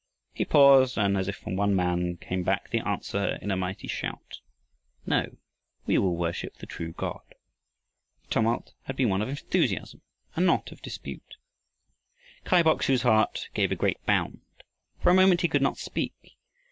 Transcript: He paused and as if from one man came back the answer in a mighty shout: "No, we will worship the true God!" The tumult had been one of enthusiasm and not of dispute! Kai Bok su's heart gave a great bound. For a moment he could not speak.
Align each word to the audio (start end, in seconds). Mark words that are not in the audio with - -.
He 0.33 0.45
paused 0.45 0.97
and 0.97 1.15
as 1.15 1.27
if 1.27 1.35
from 1.35 1.55
one 1.55 1.75
man 1.75 2.17
came 2.17 2.41
back 2.41 2.71
the 2.71 2.79
answer 2.79 3.35
in 3.39 3.51
a 3.51 3.55
mighty 3.55 3.85
shout: 3.87 4.39
"No, 5.05 5.37
we 5.85 5.99
will 5.99 6.15
worship 6.15 6.55
the 6.55 6.65
true 6.65 6.91
God!" 6.93 7.21
The 8.23 8.29
tumult 8.31 8.73
had 8.85 8.95
been 8.95 9.09
one 9.09 9.21
of 9.21 9.29
enthusiasm 9.29 10.01
and 10.35 10.43
not 10.47 10.71
of 10.71 10.81
dispute! 10.81 11.35
Kai 12.45 12.63
Bok 12.63 12.81
su's 12.81 13.03
heart 13.03 13.49
gave 13.53 13.71
a 13.71 13.75
great 13.75 14.03
bound. 14.07 14.41
For 14.99 15.11
a 15.11 15.13
moment 15.13 15.41
he 15.41 15.47
could 15.47 15.61
not 15.61 15.77
speak. 15.77 16.35